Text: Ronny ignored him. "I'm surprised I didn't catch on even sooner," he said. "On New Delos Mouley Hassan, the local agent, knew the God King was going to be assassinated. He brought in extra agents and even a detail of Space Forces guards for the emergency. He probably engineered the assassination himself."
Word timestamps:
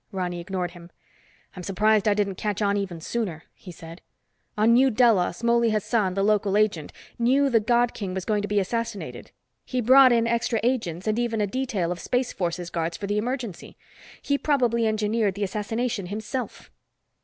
Ronny 0.11 0.39
ignored 0.39 0.71
him. 0.71 0.89
"I'm 1.55 1.61
surprised 1.61 2.07
I 2.07 2.15
didn't 2.15 2.33
catch 2.33 2.59
on 2.59 2.75
even 2.75 2.99
sooner," 3.01 3.43
he 3.53 3.71
said. 3.71 4.01
"On 4.57 4.73
New 4.73 4.89
Delos 4.89 5.43
Mouley 5.43 5.69
Hassan, 5.69 6.15
the 6.15 6.23
local 6.23 6.57
agent, 6.57 6.91
knew 7.19 7.51
the 7.51 7.59
God 7.59 7.93
King 7.93 8.15
was 8.15 8.25
going 8.25 8.41
to 8.41 8.47
be 8.47 8.59
assassinated. 8.59 9.29
He 9.63 9.79
brought 9.79 10.11
in 10.11 10.25
extra 10.25 10.59
agents 10.63 11.05
and 11.05 11.19
even 11.19 11.39
a 11.39 11.45
detail 11.45 11.91
of 11.91 11.99
Space 11.99 12.33
Forces 12.33 12.71
guards 12.71 12.97
for 12.97 13.05
the 13.05 13.19
emergency. 13.19 13.77
He 14.19 14.39
probably 14.39 14.87
engineered 14.87 15.35
the 15.35 15.43
assassination 15.43 16.07
himself." 16.07 16.71